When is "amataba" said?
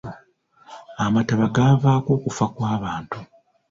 1.05-1.45